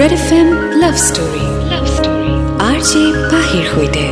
[0.00, 0.48] Red F M
[0.82, 2.32] love story love story
[2.68, 4.04] R J পাহিৰ সৈতে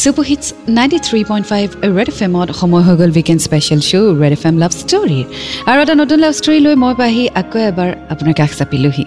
[0.00, 0.46] superhits
[0.78, 1.66] ninety three point five
[1.96, 5.24] red F এমত সময় হৈ গ'ল weekend special show' red F M love ষ্টৰীৰ
[5.70, 9.04] আৰু এটা নতুন লাভ ষ্টৰী লৈ মই পাহি আকৌ এবাৰ আপোনাৰ কাষ চাপিলোহি।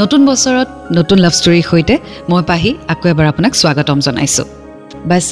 [0.00, 1.94] নতুন বছৰত নতুন লাভ ষ্টৰীৰ সৈতে
[2.30, 4.46] মই পাহি আকৌ এবাৰ আপোনাক স্বাগতম জনাইছোঁ।
[5.10, 5.24] বাছ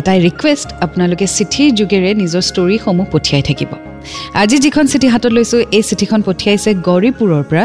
[0.00, 3.72] এটাই ৰিকুৱেষ্ট আপোনালোকে চিঠিৰ যোগেৰে নিজৰ ষ্টৰীসমূহ পঠিয়াই থাকিব।
[4.34, 7.64] আজি যিখন চিঠি হাতত লৈছোঁ এই চিঠিখন পঠিয়াইছে গৌৰীপুৰৰ পৰা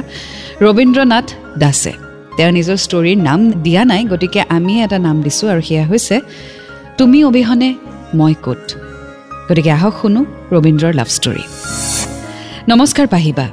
[0.61, 1.27] ৰবীন্দ্ৰনাথ
[1.57, 1.93] দাসে।
[2.37, 6.15] তেওঁ নিজৰ ষ্টৰীৰ নাম দিয়া নাই গতিকে আমি এটা নাম দিছোঁ আৰু সেয়া হৈছে
[6.97, 7.69] তুমি অবিহনে
[8.13, 8.63] মই ক'ত?
[9.49, 10.21] গতিকে আহক শুনো
[10.51, 11.43] ৰবীন্দ্ৰৰ লাভ ষ্টৰী।
[12.69, 13.45] নমস্কাৰ পাহিবা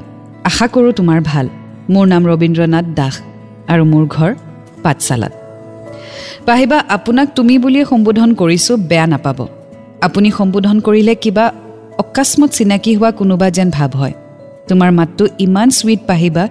[0.45, 1.46] আশা কৰোঁ তোমাৰ ভাল।
[1.90, 3.14] মোৰ নাম ৰবীন্দ্ৰনাথ দাস
[3.68, 4.30] আৰু মোৰ ঘৰ
[4.82, 5.32] পাঠশালাত।
[6.46, 9.38] পাহিবা আপোনাক তুমি বুলিয়ে সম্বোধন কৰিছোঁ বেয়া নাপাব।
[10.01, 11.45] আপুনি সম্বোধন কৰিলে কিবা
[11.98, 14.14] অকস্মাত চিনাকি হোৱা কোনোবা যেন ভাৱ হয়।
[14.68, 16.48] তোমাৰ মাতটো ইমান চুইট পাহিবা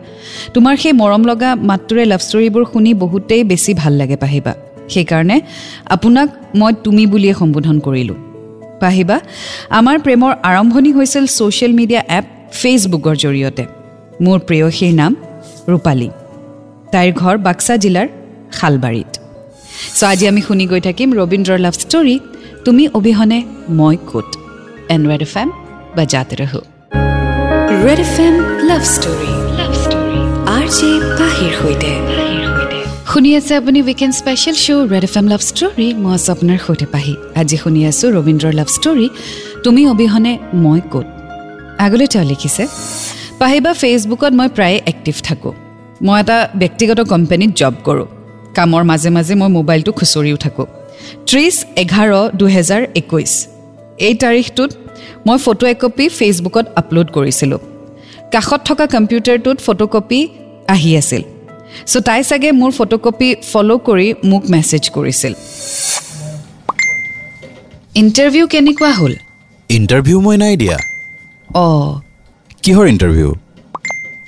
[0.53, 4.53] তোমাৰ সেই মৰম লগা মাতটোৰে লাভ ষ্টৰীবোৰ শুনি বহুতেই বেছি ভাল লাগে পাহিবা।
[4.89, 5.41] সেইকাৰণে
[5.85, 8.15] আপোনাক মই তুমি বুলিয়ে সম্বোধন কৰিলোঁ।
[8.79, 9.19] পাহিবা
[9.69, 13.65] আমাৰ প্ৰেমৰ আৰম্ভণি হৈছিল ছ'চিয়েল মিডিয়া এপ ফেচবুকৰ জৰিয়তে।
[14.21, 15.15] মোৰ প্ৰেয়সীৰ নাম
[15.67, 16.09] ৰূপালী।
[16.91, 18.07] তাইৰ ঘৰ বাক্সা জিলাৰ
[18.51, 19.11] শালবাৰীত।
[19.95, 22.19] চ' আজি আমি শুনি গৈ থাকিম ৰবীন্দ্ৰৰ লাভ ষ্টৰী
[22.65, 24.42] তুমি অবিহনে মই ক'ত?
[24.93, 25.49] F M
[28.69, 30.19] love story love story
[30.55, 31.91] R J পাহিৰ সৈতে
[33.11, 36.85] শুনি আছে আপুনি weekend special show' red F M love story মই আছোঁ আপোনাৰ সৈতে
[36.85, 39.07] পাহি। আজি শুনি আছোঁ ৰবীন্দ্ৰৰ লাভ ষ্টৰী
[39.63, 41.07] তুমি অবিহনে মই ক'ত?
[41.85, 42.63] আগলৈ তেওঁ লিখিছে
[43.39, 45.53] পাহিবা ফেচবুকত মই প্ৰায়ে এক্টিভ থাকোঁ।
[46.05, 48.07] মই এটা ব্যক্তিগত কোম্পানীত জব কৰোঁ।
[48.55, 50.67] কামৰ মাজে মাজে মই মোবাইলটো খুচৰিও থাকোঁ।
[51.27, 53.31] ত্ৰিছ এঘাৰ দুহেজাৰ একৈছ
[53.97, 54.71] এই তাৰিখটোত
[55.27, 57.59] মই ফটো একপি ফেচবুকত আপলোড কৰিছিলোঁ।
[58.31, 60.19] কাষত থকা কম্পিউটাৰটোত ফটোকপি
[60.67, 61.21] আহি আছিল।
[61.87, 65.33] চ' তাই চাগে মোৰ ফটোকপি ফ'ল' কৰি মোক মেছেজ কৰিছিল।
[67.95, 69.13] ইণ্টাৰভিউ কেনেকুৱা হ'ল?
[69.69, 70.77] ইণ্টাৰভিউ মই নাই দিয়া।
[71.55, 72.01] অঁ।
[72.63, 73.29] কিহৰ ইণ্টাৰভিউ?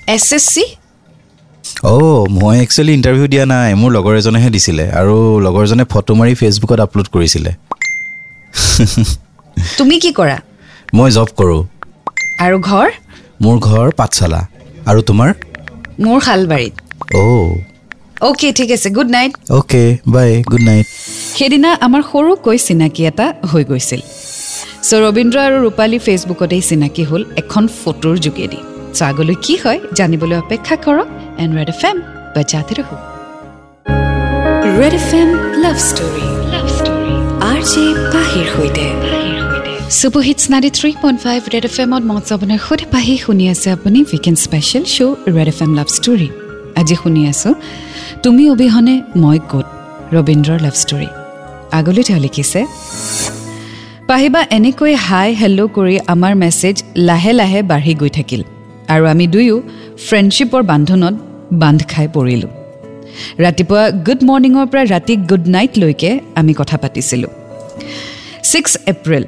[0.07, 0.63] S S C?
[1.83, 6.79] অ' মই একচুৱেলি ইণ্টাৰভিউ দিয়া নাই মোৰ লগৰ এজনেহে দিছিলে আৰু লগৰজনে ফটো মাৰি ফেচবুকত
[6.79, 7.51] আপলোড কৰিছিলে।
[9.77, 10.37] তুমি কি কৰা?
[10.93, 11.61] মই জব কৰোঁ।
[12.45, 12.87] আৰু ঘৰ?
[13.43, 14.41] মোৰ ঘৰ পাঠশালা।
[14.89, 15.29] আৰু তোমাৰ?
[16.03, 16.73] মোৰ শালবাৰীত।
[17.15, 17.53] অ'
[18.27, 20.85] অ'কে ঠিক আছে good night okay bye good night
[21.37, 24.01] সেইদিনা আমাৰ সৰুকৈ চিনাকি এটা হৈ গৈছিল।
[24.87, 28.59] চ' ৰবীন্দ্ৰ আৰু ৰূপালী ফেচবুকতেই চিনাকি হ'ল এখন ফটোৰ যোগেদি।
[28.97, 31.07] চ' আগলৈ কি হয় জানিবলৈ অপেক্ষা কৰক।
[31.41, 31.97] এণ্ড ৰেড এফ এম
[32.35, 32.95] বাজাতে ৰহো।
[34.79, 35.29] Red F M
[35.63, 37.13] love story love story
[37.51, 38.85] R J পাহিৰ সৈতে।
[39.85, 43.99] Superhits ninety three point five red F এমত মঞ্চ আপোনাৰ সৈতে পাহি শুনি আছে আপুনি
[44.13, 46.29] weekend special show' red F M love story
[46.79, 47.53] আজি শুনি আছোঁ
[48.23, 49.67] তুমি অবিহনে মই ক'ত?
[50.15, 51.09] ৰবীন্দ্ৰৰ লাভ ষ্টৰী
[51.77, 52.59] আগলৈ তেওঁ লিখিছে
[54.07, 56.75] পাহিবা এনেকৈ হাই হেল্ল' কৰি আমাৰ মেছেজ
[57.09, 58.41] লাহে লাহে বাঢ়ি গৈ থাকিল
[58.93, 59.55] আৰু আমি দুয়ো
[60.07, 61.15] ফ্ৰেণ্ডশ্বিপৰ বান্ধোনত
[61.61, 62.51] বান্ধ খাই পৰিলোঁ।
[63.45, 67.31] ৰাতিপুৱা গুড মৰ্ণিঙৰ পৰা ৰাতি গুড নাইটলৈকে আমি কথা পাতিছিলোঁ।
[68.51, 69.23] ছিক্স এপ্ৰিল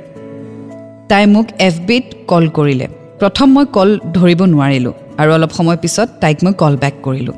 [1.10, 2.88] তাই মোক এফ বিত কল কৰিলে।
[3.20, 7.36] প্ৰথম মই কল ধৰিব নোৱাৰিলোঁ আৰু অলপ সময় পিছত তাইক মই কল বেক কৰিলোঁ।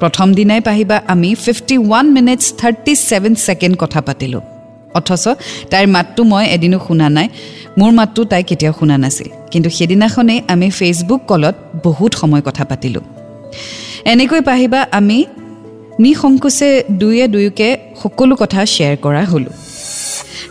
[0.00, 4.42] প্ৰথম দিনাই পাহিবা আমি fifty one minutes thirty seven second কথা পাতিলোঁ।
[4.98, 5.24] অথচ
[5.70, 7.28] তাইৰ মাতটো মই এদিনো শুনা নাই
[7.78, 13.04] মোৰ মাতটো তাই কেতিয়াও শুনা নাছিল। কিন্তু সেইদিনাখনেই আমি ফেচবুক কলত বহুত সময় কথা পাতিলোঁ।
[14.12, 15.18] এনেকৈ পাহিবা আমি
[16.00, 17.68] নিসংকোচে দুয়ে দুয়োকে
[18.02, 19.54] সকলো কথা শ্বেয়াৰ কৰা হ'লোঁ।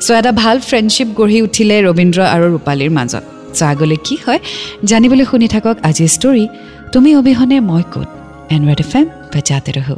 [0.04, 3.24] চ' এটা ভাল ফ্ৰেণ্ডশ্বিপ গঢ়ি উঠিলে ৰবীন্দ্ৰ আৰু ৰূপালীৰ মাজত।
[3.58, 4.40] চ' আগলৈ কি হয়
[4.90, 6.46] জানিবলৈ শুনি থাকক আজিৰ ষ্টৰী
[6.94, 8.10] তুমি অবিহনে মই ক'ত?
[8.54, 9.96] এণ্ড ৰেড এফ এম বাজাতে ৰহো।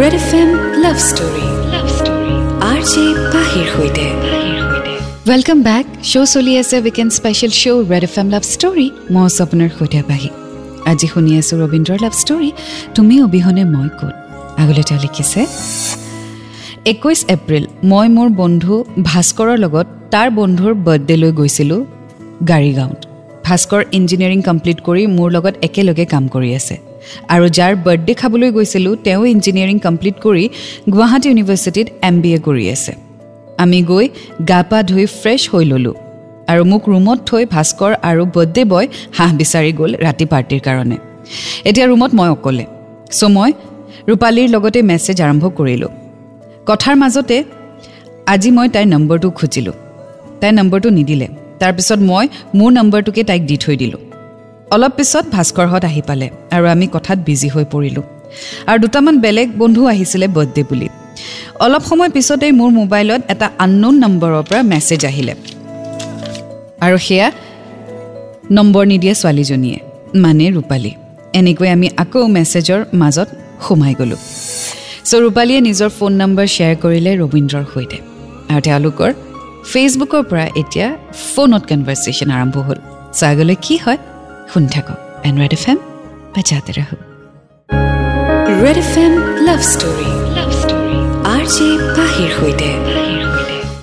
[0.00, 0.50] Red F M
[0.84, 2.34] love story love story
[2.70, 4.06] R J পাহিৰ সৈতে।
[5.28, 9.42] ৱেলকাম বেক শ্ব' চলি আছে weekend special show' red F M love story মই আছোঁ
[9.46, 10.30] আপোনাৰ সৈতে পাহি
[10.90, 12.50] আজি শুনি আছোঁ ৰবীন্দ্ৰৰ লাভ ষ্টৰী
[12.96, 14.14] তুমি অবিহনে মই ক'ত?
[14.62, 15.40] আগলৈ তেওঁ লিখিছে
[16.90, 18.74] একৈছ এপ্ৰিল মই মোৰ বন্ধু
[19.08, 21.80] ভাস্কৰৰ লগত তাৰ বন্ধুৰ বাৰ্থডেলৈ গৈছিলোঁ
[22.50, 23.00] গাড়ীগাঁৱত।
[23.46, 26.74] ভাস্কৰ ইঞ্জিনিয়াৰিং কমপ্লিট কৰি মোৰ লগত একেলগে কাম কৰি আছে।
[27.34, 30.44] আৰু যাৰ বাৰ্থডে খাবলৈ গৈছিলোঁ তেওঁ ইঞ্জিনিয়াৰিং কমপ্লিট কৰি
[30.94, 32.92] গুৱাহাটী ইউনিভাৰ্চিটিত এম বি এ কৰি আছে।
[33.62, 34.06] আমি গৈ
[34.50, 35.96] গা পা ধুই ফ্ৰেছ হৈ ল'লোঁ
[36.50, 38.86] আৰু মোক ৰুমত থৈ ভাস্কৰ আৰু বাৰ্থডে বয়
[39.16, 40.96] হাঁহ বিচাৰি গ'ল ৰাতি পাৰ্টিৰ কাৰণে।
[41.68, 42.64] এতিয়া ৰুমত মই অকলে।
[43.18, 43.50] চ' মই
[44.10, 45.92] ৰূপালীৰ লগতে মেছেজ আৰম্ভ কৰিলোঁ।
[46.68, 47.44] কথাৰ মাজতে
[48.26, 49.72] আজি মই তাইৰ নম্বৰটো খুজিলোঁ।
[50.40, 51.28] তাইৰ নম্বৰটো নিদিলে।
[51.60, 54.00] তাৰপিছত মই মোৰ নম্বৰটোকে তাইক দি থৈ দিলোঁ।
[54.70, 58.02] অলপ পিছত ভাস্কৰহঁত আহি পালে আৰু আমি কথাত বিজি হৈ পৰিলোঁ।
[58.66, 60.88] আৰু দুটামান বেলেগ বন্ধু আহিছিলে বাৰ্থডে বুলি।
[61.60, 65.34] অলপ সময় পিছতেই মোৰ মোবাইলত এটা আননোন নম্বৰৰ পৰা মেছেজ আহিলে।
[66.80, 67.32] আৰু সেয়া
[68.50, 69.78] নম্বৰ নিদিয়ে ছোৱালীজনীয়ে
[70.14, 70.92] মানে ৰূপালী।
[71.32, 73.28] এনেকৈ আমি আকৌ মেছেজৰ মাজত
[73.60, 74.20] সোমাই গ'লোঁ।
[75.08, 77.98] চ' ৰূপালীয়ে নিজৰ ফোন নম্বৰ শ্বেয়াৰ কৰিলে ৰবীন্দ্ৰৰ সৈতে।
[78.52, 79.10] আৰু তেওঁলোকৰ
[79.70, 80.86] ফেচবুকৰ পৰা এতিয়া
[81.32, 82.78] ফোনত কনভাৰ্চেশ্যন আৰম্ভ হ'ল।
[83.18, 83.98] চ' আগলৈ কি হয়?
[84.50, 85.78] শুনি থাকক। এণ্ড্ৰইড এফ এম
[86.32, 86.96] বা জাতে ৰাখো
[88.62, 89.12] red F M
[89.48, 90.96] love story love story
[91.34, 92.68] R J পাহিৰ সৈতে।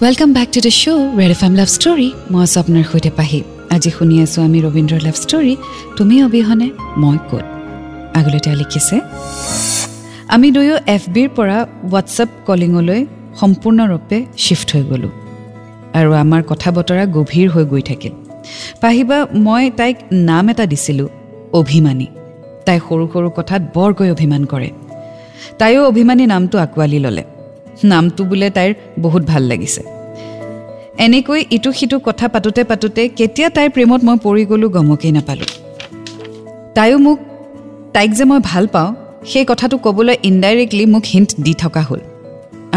[0.04, 3.40] Welcome back to the show' red F M love story মই আছোঁ আপোনাৰ সৈতে পাহি।
[3.76, 5.54] আজি শুনি আছোঁ আমি ৰবীন্দ্ৰৰ লাভ ষ্টৰী
[5.98, 6.68] তুমি অবিহনে
[7.02, 7.46] মই ক'ত?
[8.20, 8.96] আগলৈ তেওঁ লিখিছে
[10.36, 11.58] আমি দুয়ো এফ বিৰ পৰা
[11.92, 13.02] হোৱাটছএপ কলিঙলৈ
[13.40, 15.12] সম্পূৰ্ণৰূপে শ্বিফ্ট হৈ গ'লোঁ
[16.00, 18.14] আৰু আমাৰ কথা বতৰা গভীৰ হৈ গৈ থাকিল।
[18.82, 19.96] পাহিবা মই তাইক
[20.30, 21.08] নাম এটা দিছিলোঁ
[21.54, 22.08] অভিমানী।
[22.66, 24.70] তাই সৰু সৰু কথাত বৰকৈ অভিমান কৰে।
[25.60, 27.24] তাইও অভিমানী নামটো আঁকোৱালি ল'লে।
[27.84, 29.82] নামটো বোলে তাইৰ বহুত ভাল লাগিছে।
[30.98, 35.50] এনেকৈ ইটো সিটো কথা পাতোঁতে পাতোঁতে কেতিয়া তাইৰ প্ৰেমত মই পৰি গ'লোঁ গমকেই নাপালোঁ।
[36.76, 37.20] তাইও মোক
[37.94, 38.92] তাইক যে মই ভাল পাওঁ
[39.32, 42.00] সেই কথাটো ক'বলৈ ইনডাইৰেক্টলি মোক হিণ্ট দি থকা হ'ল।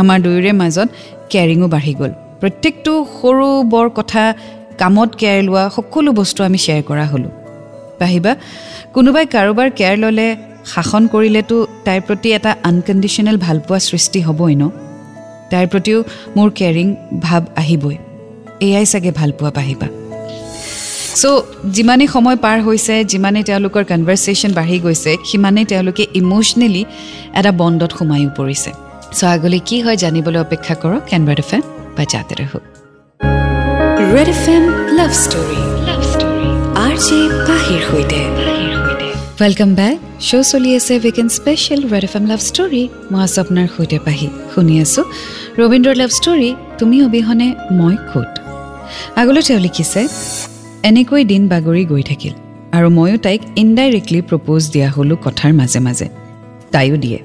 [0.01, 0.89] আমাৰ দুয়োৰে মাজত
[1.31, 2.93] কেয়াৰিঙো বাঢ়ি গ'ল। প্ৰত্যেকটো
[3.23, 4.35] সৰু বৰ কথা
[4.79, 7.33] কামত কেয়াৰ লোৱা সকলো বস্তু আমি শ্বেয়াৰ কৰা হ'লোঁ।
[7.99, 8.33] পাহিবা
[8.95, 10.29] কোনোবাই কাৰোবাৰ কেয়াৰ ল'লে
[10.65, 14.65] শাসন কৰিলেতো তাইৰ প্ৰতি এটা আনকণ্ডিশ্যনেল ভালপোৱা সৃষ্টি হ'বই ন?
[15.51, 15.99] তাইৰ প্ৰতিও
[16.37, 16.87] মোৰ কেয়াৰিং
[17.21, 17.97] ভাৱ আহিবই।
[18.61, 19.87] এয়াই চাগে ভালপোৱা পাহিবা।
[21.21, 21.27] চ'
[21.77, 26.83] যিমানেই সময় পাৰ হৈছে যিমানেই তেওঁলোকৰ কনভাৰ্চেশ্যন বাঢ়ি গৈছে সিমানেই তেওঁলোকে ইম'চনেলি
[27.39, 28.71] এটা বণ্ডত সোমায়ো পৰিছে।
[29.19, 31.63] চ' আগলৈ কি হয় জানিবলৈ অপেক্ষা কৰক কেনবাৰ এফ এম
[31.97, 32.59] বা জাতে ৰহো।
[34.15, 34.65] Red F M
[34.99, 36.49] love story love story
[36.85, 37.19] R J
[37.49, 38.21] পাহিৰ সৈতে।
[39.41, 39.97] ৱেলকাম বেক
[40.29, 44.29] শ্ব' চলি আছে weekend special red F M love story মই আছোঁ আপোনাৰ সৈতে পাহি
[44.53, 45.05] শুনি আছোঁ।
[45.61, 46.51] ৰবীন্দ্ৰৰ লাভ ষ্টৰী
[46.81, 47.49] তুমি অবিহনে
[47.79, 48.33] মই ক'ত?
[49.21, 50.01] আগলৈ তেওঁ লিখিছে
[50.89, 52.35] এনেকৈ দিন বাগৰি গৈ থাকিল
[52.77, 56.07] আৰু ময়ো তাইক ইনডাইৰেক্টলি প্ৰপ'জ দিয়া হ'লোঁ কথাৰ মাজে মাজে।
[56.75, 57.19] তাইও দিয়ে।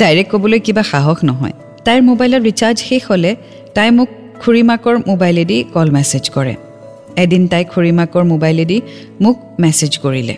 [0.00, 1.54] ডাইৰেক্ট ক'বলৈ কিবা সাহস নহয়।
[1.86, 3.30] তাইৰ মোবাইলত ৰিচাৰ্জ শেষ হ'লে
[3.76, 4.08] তাই মোক
[4.42, 6.54] খুৰীমাকৰ মোবাইলেদি কল মেছেজ কৰে।
[7.22, 8.78] এদিন তাই খুৰীমাকৰ মোবাইলেদি
[9.22, 10.34] মোক মেছেজ কৰিলে।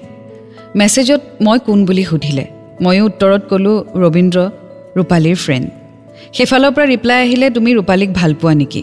[0.80, 2.44] মেছেজত মই কোন বুলি সুধিলে?
[2.84, 4.38] ময়ো উত্তৰত ক'লোঁ ৰবীন্দ্ৰ
[4.96, 5.66] ৰূপালীৰ ফ্ৰেণ্ড
[6.36, 8.82] সেইফালৰ পৰা ৰিপ্লাই আহিলে তুমি ৰূপালীক ভাল পোৱা নেকি?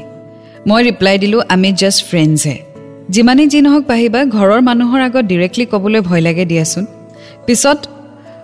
[0.68, 2.71] মই ৰিপ্লাই দিলোঁ আমি জাষ্ট ফ্ৰেণ্ডছহে
[3.12, 6.84] যিমানেই যি নহওক পাহিবা ঘৰৰ মানুহৰ আগত ডিৰেক্টলি ক'বলৈ ভয় লাগে দিয়াচোন।
[7.46, 7.80] পিছত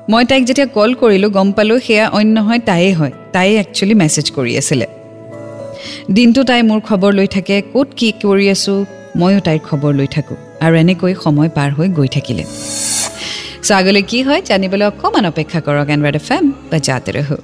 [0.10, 4.28] মই তাইক যেতিয়া কল কৰিলোঁ গম পালোঁ সেয়া অন্য নহয় তাইয়ে হয়। তাইয়ে একচুৱেলি মেছেজ
[4.32, 4.86] কৰি আছিলে।
[6.12, 8.78] দিনটো তাই মোৰ খবৰ লৈ থাকে ক'ত কি কৰি আছোঁ
[9.20, 12.44] ময়ো তাইৰ খবৰ লৈ থাকোঁ। আৰু এনেকৈ সময় পাৰ হৈ গৈ থাকিলে।
[13.64, 17.38] চ' আগলৈ কি হয় জানিবলৈ অকণমান অপেক্ষা কৰক এণ্ড ৰেড এফ এম বা জাতে ৰহো।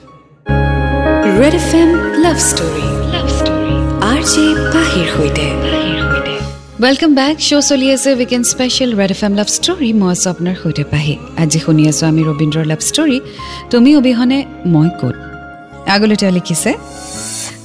[1.40, 1.90] Red F M
[2.24, 2.38] love
[3.14, 3.30] love
[4.12, 5.48] R J পাহিৰ সৈতে।
[6.84, 10.56] ৱেলকাম বেক শ্ব' চলি আছে weekend special red F M love story মই আছোঁ আপোনাৰ
[10.62, 13.18] সৈতে পাহি আজি শুনি আছোঁ আমি ৰবীন্দ্ৰৰ লাভ ষ্টৰী
[13.72, 14.40] তুমি অবিহনে
[14.74, 15.16] মই ক'ত
[15.94, 16.72] আগলৈ তেওঁ লিখিছে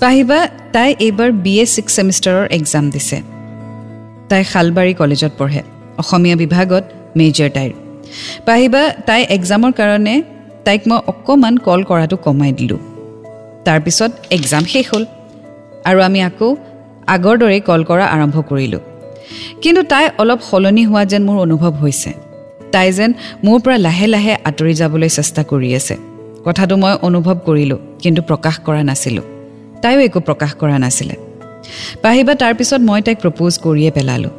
[0.02, 0.38] পাহিবা
[0.74, 3.18] তাই এইবাৰ বি এ ছিক্স ছেমিষ্টাৰৰ এক্সাম দিছে
[4.30, 5.62] তাই শালবাৰী কলেজত পঢ়ে
[6.02, 6.84] অসমীয়া বিভাগত
[7.18, 7.72] মেজৰ তাইৰ
[8.46, 10.14] পাহিবা তাই এক্সামৰ কাৰণে
[10.66, 12.80] তাইক মই অকণমান কল কৰাটো কমাই দিলোঁ
[13.66, 15.04] তাৰপিছত এক্সাম শেষ হ'ল
[15.88, 16.48] আৰু আমি আকৌ
[17.14, 18.84] আগৰ দৰেই কল কৰা আৰম্ভ কৰিলোঁ
[19.62, 22.12] কিন্তু তাই অলপ সলনি হোৱা যেন মোৰ অনুভৱ হৈছে।
[22.73, 25.97] তাই যেন মোৰ পৰা লাহে লাহে আঁতৰি যাবলৈ চেষ্টা কৰি আছে।
[26.44, 29.23] কথাটো মই অনুভৱ কৰিলোঁ কিন্তু প্ৰকাশ কৰা নাছিলোঁ।
[29.82, 31.14] তাইও একো প্ৰকাশ কৰা নাছিলে।
[32.02, 34.30] পাহিবা তাৰপিছত মই তাইক প্ৰপ'জ কৰিয়ে পেলালোঁ।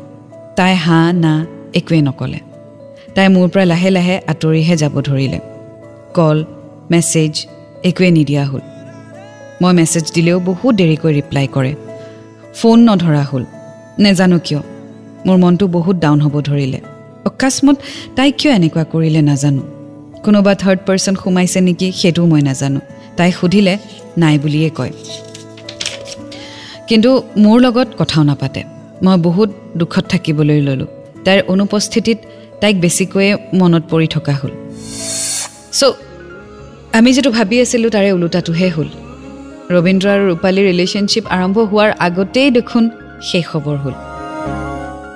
[0.56, 2.40] তাই হাঁ না একোৱেই নক'লে।
[3.16, 5.40] তাই মোৰ পৰা লাহে লাহে আঁতৰিহে যাব ধৰিলে।
[6.14, 6.46] কল
[6.92, 7.46] মেছেজ
[7.84, 8.62] একোৱেই নিদিয়া হ'ল।
[9.62, 11.76] মই মেছেজ দিলেও বহুত দেৰিকৈ ৰিপ্লাই কৰে।
[12.56, 13.46] ফোন নধৰা হ'ল।
[14.00, 14.60] নেজানো কিয়।
[15.26, 16.80] মোৰ মনটো বহুত ডাউন হ'ব ধৰিলে।
[17.26, 17.78] অকস্মাত
[18.16, 19.62] তাই কিয় এনেকুৱা কৰিলে নাজানো।
[20.24, 22.80] কোনোবা থাৰ্ড পাৰ্চন সোমাইছে নেকি সেইটোও মই নাজানো।
[23.18, 23.78] তাই সুধিলে
[24.18, 24.92] নাই বুলিয়ে কয়।
[26.88, 28.64] কিন্তু মোৰ লগত কথাও নাপাতে।
[29.04, 30.88] মই বহুত দুখত থাকিবলৈ ল'লোঁ।
[31.26, 32.18] তাইৰ অনুপস্থিতিত
[32.62, 34.52] তাইক বেছিকৈয়ে মনত পৰি থকা হ'ল।
[35.72, 35.84] চ'
[36.94, 38.90] আমি যিটো ভাবি আছিলোঁ তাৰে ওলোটাটোহে হ'ল।
[39.70, 42.90] ৰবীন্দ্ৰ আৰু ৰূপালীৰ ৰিলেশ্যনশ্বিপ আৰম্ভ হোৱাৰ আগতেই দেখোন
[43.22, 44.09] শেষ খবৰ হ'ল।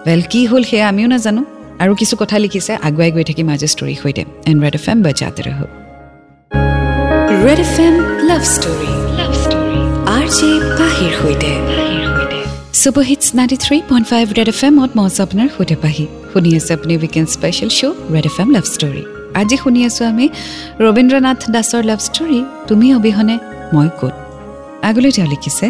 [0.06, 1.42] ৱেল কি হ'ল সেয়া আমিও নাজানো
[1.84, 5.12] আৰু কিছু কথা লিখিছে আগুৱাই গৈ থাকিম আজি ষ্টৰীৰ সৈতে এণ্ড ৰেড এফ এম বা
[5.20, 5.60] জাতে ৰহ
[7.44, 7.96] red F M
[8.30, 9.80] love story love story
[10.16, 11.52] R J পাহিৰ সৈতে
[12.82, 16.50] super hits ninety three point five red F এমত মই আছোঁ আপোনাৰ সৈতে পাহি শুনি
[16.60, 19.04] আছে আপুনি weekend special show' red F M love story
[19.42, 20.26] আজি শুনি আছোঁ আমি
[20.86, 23.36] ৰবীন্দ্ৰনাথ দাসৰ লাভ ষ্টৰী তুমি অবিহনে
[23.74, 24.16] মই ক'ত
[24.90, 25.68] আগলৈ তেওঁ লিখিছে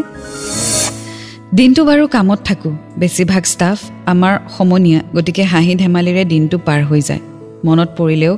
[1.55, 7.19] দিনটো বাৰু কামত থাকোঁ। বেছিভাগ ষ্টাফ আমাৰ সমনীয়া গতিকে হাঁহি ধেমালিৰে দিনটো পাৰ হৈ যায়।
[7.65, 8.38] মনত পৰিলেও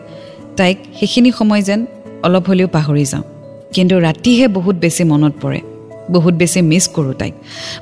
[0.58, 1.86] তাইক সেইখিনি সময় যেন
[2.24, 3.24] অলপ হ'লেও পাহৰি যাওঁ।
[3.74, 5.62] কিন্তু ৰাতিহে বহুত বেছি মনত পৰে।
[6.12, 7.34] বহুত বেছি মিছ কৰোঁ তাইক।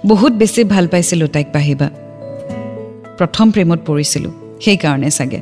[0.06, 1.90] বহুত বেছি ভাল পাইছিলোঁ তাইক পাহিবা।
[3.18, 5.42] প্ৰথম প্ৰেমত পৰিছিলোঁ সেইকাৰণে চাগে।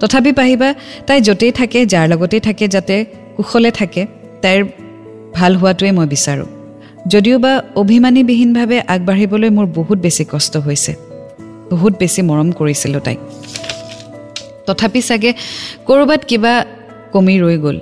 [0.00, 0.74] তথাপি পাহিবা
[1.06, 3.04] তাই য'তেই থাকে যাৰ লগতেই থাকে যাতে
[3.36, 4.06] কুশলে থাকে
[4.42, 4.64] তাইৰ
[5.34, 6.55] ভাল হোৱাটোৱে মই বিচাৰোঁ।
[7.08, 10.94] যদিও বা অভিমানীবিহীনভাৱে আগবাঢ়িবলৈ মোৰ বহুত বেছি কষ্ট হৈছে।
[11.70, 13.18] বহুত বেছি মৰম কৰিছিলোঁ তাইক।
[14.66, 15.32] তথাপি চাগে
[15.86, 16.64] ক'ৰবাত কিবা
[17.12, 17.80] কমি ৰৈ গ'ল।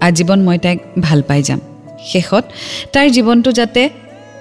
[0.00, 1.60] আজীৱন মই তাইক ভাল পাই যাম।
[2.04, 2.44] শেষত
[2.92, 3.90] তাইৰ জীৱনটো যাতে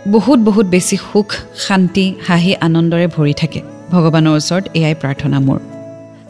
[0.08, 3.62] বহুত বহুত বেছি সুখ শান্তি হাঁহি আনন্দৰে ভৰি থাকে।
[3.92, 5.60] ভগৱানৰ ওচৰত এয়াই প্ৰাৰ্থনা মোৰ।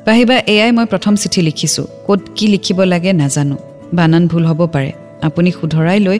[0.05, 3.57] পাহিবা এয়াই মই প্ৰথম চিঠি লিখিছোঁ। ক'ত কি লিখিব লাগে নাজানো।
[3.93, 4.91] বানান ভুল হ'ব পাৰে।
[5.27, 6.17] আপুনি শুধৰাই লৈ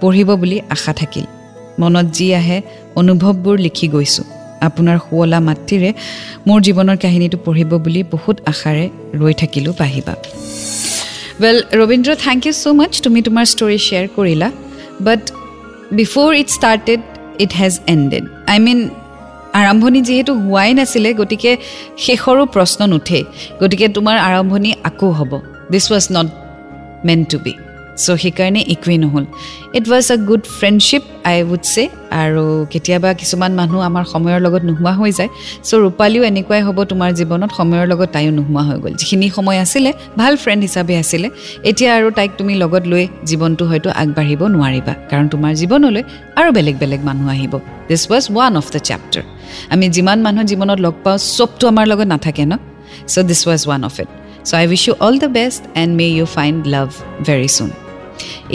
[0.00, 1.24] পঢ়িব বুলি আশা থাকিল।
[1.82, 2.58] মনত যি আহে
[3.00, 4.26] অনুভৱবোৰ লিখি গৈছোঁ।
[4.68, 5.90] আপোনাৰ শুৱলা মাতৃৰে
[6.48, 8.84] মোৰ জীৱনৰ কাহিনীটো পঢ়িব বুলি বহুত আশাৰে
[9.20, 10.14] ৰৈ থাকিলোঁ পাহিবা
[11.42, 14.48] well Rabindra thank you so' much তুমি তোমাৰ ষ্টৰি শ্বেয়াৰ কৰিলা।
[15.06, 15.22] But
[15.98, 17.00] before it started
[17.44, 18.78] it has ended I mean
[19.60, 21.52] আৰম্ভণি যিহেতু হোৱাই নাছিলে গতিকে
[22.04, 23.24] শেষৰো প্ৰশ্ন নুঠেই।
[23.60, 25.32] গতিকে তোমাৰ আৰম্ভণি আকৌ হ'ব।
[25.72, 26.28] This was not
[27.06, 27.52] meant to be
[28.04, 29.24] so' সেইকাৰণে একোৱেই নহ'ল।
[29.78, 31.84] It was a good friendship I would say
[32.22, 35.30] আৰু কেতিয়াবা কিছুমান মানুহ আমাৰ সময়ৰ লগত নোহোৱা হৈ যায়।
[35.68, 39.90] চ' ৰূপালীও এনেকুৱাই হ'ব তোমাৰ জীৱনত সময়ৰ লগত তাইও নোহোৱা হৈ গ'ল। যিখিনি সময় আছিলে
[40.20, 41.28] ভাল ফ্ৰেণ্ড হিচাপে আছিলে।
[41.70, 46.02] এতিয়া আৰু তাইক তুমি লগত লৈ জীৱনটো হয়তো আগবাঢ়িব নোৱাৰিবা কাৰণ তোমাৰ জীৱনলৈ
[46.38, 47.54] আৰু বেলেগ বেলেগ মানুহ আহিব।
[47.88, 49.24] This was one of the chapter
[49.72, 52.52] আমি যিমান মানুহ জীৱনত লগ পাওঁ চবটো আমাৰ লগত নাথাকে ন?
[53.12, 54.08] So' this was one of it
[54.48, 56.88] so' I wish you all the best and may you find love
[57.28, 57.70] very soon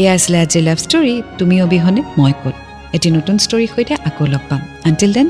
[0.01, 2.55] এয়া আছিলে আজি লাভ ষ্টৰী তুমি অবিহনে মই ক'ত?
[2.95, 5.27] এটি নতুন ষ্টৰীৰ সৈতে আকৌ লগ পাম। Until then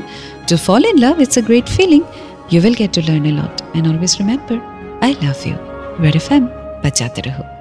[0.48, 2.00] to fall in love it's a great feeling
[2.52, 4.58] you will get to learn a lot and always remember
[5.04, 5.56] I love you
[6.04, 6.44] red F M
[6.82, 7.51] বাজাতে ৰহো।